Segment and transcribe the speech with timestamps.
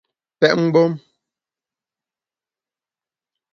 [0.39, 0.93] Pèt mgbom!